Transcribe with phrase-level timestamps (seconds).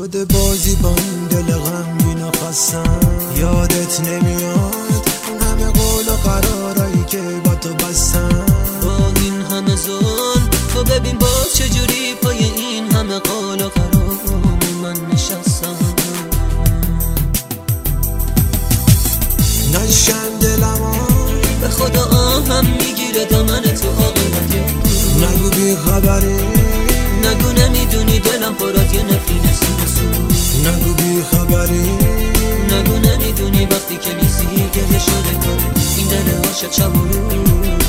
[0.00, 3.00] بازی با این دل غمگین و خستم
[3.36, 5.08] یادت نمیاد
[5.40, 8.46] همه قول و قرارایی که با تو بستم
[8.82, 14.18] با این همه ظلم تو ببین با چجوری پای این همه قول و قرار
[14.82, 15.76] من نشستم.
[19.74, 20.80] نشن دلم
[21.60, 24.54] به خدا آهم می‌گیره دامن تو آقابت
[25.16, 26.71] نگو بی خبری.
[27.92, 30.04] نگو نمی‌دونی دلم پر از یه نفرین سو
[30.68, 31.80] نگو بی خبری.
[32.70, 37.81] نگو نمی‌دونی وقتی که نیستی گریه شده کنه این دل عاشق شب و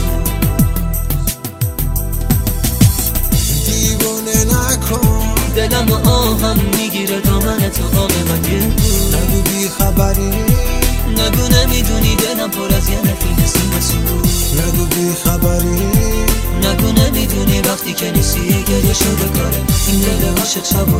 [17.83, 19.57] وقتی که نیستی گریه شده کاره.
[19.87, 20.97] این دل عاشق شب و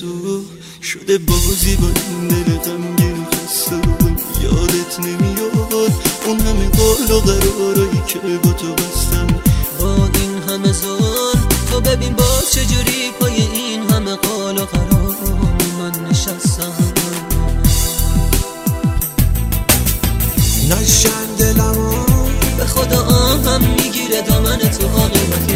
[0.00, 0.44] تو
[0.82, 3.76] شده بازی با این دل غمگین خسته
[4.42, 5.92] یادت نمیاد؟
[6.26, 9.26] اون همه قول و قرارایی که با تو بستم.
[9.78, 15.16] با این همه ظلم تو ببین با چجوری پای این همه قول و قرار
[15.78, 16.72] من نشستم.
[20.70, 21.76] نشن دلم
[22.58, 25.52] به خدا آهم می‌گیره دامن تو عاقبت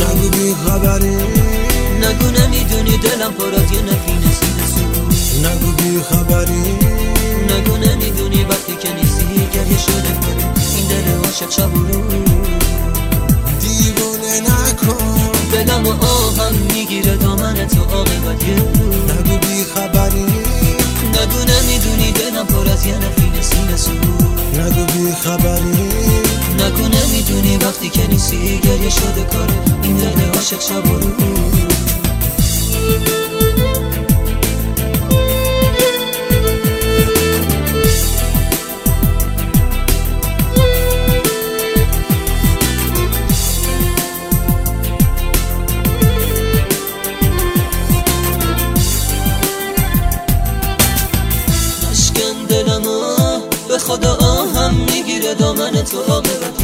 [0.00, 1.63] نگو بی خبری.
[2.02, 4.84] نگو نمی‌دونی دلم پر از یه نفرین سینه سو
[5.48, 6.64] نگو بی خبری.
[7.50, 10.44] نگو نمی‌دونی وقتی که نیستی گریه شده کنه
[10.76, 11.86] این دل عاشق شب و
[13.60, 15.30] دیوونه نکن.
[15.52, 20.26] دلم و آهم می‌گیره دامن تو عاقبت نگو بی خبری.
[21.14, 25.83] نگو نمی‌دونی دلم پر از یه نفرین سینه سو نگو بی خبری.
[26.74, 30.98] نگو نمی‌دونی وقتی که نیستی گریه شده کاره این دل عاشق شب و
[53.68, 56.63] به خدا آهم می‌گیره دامن تو عاقبت.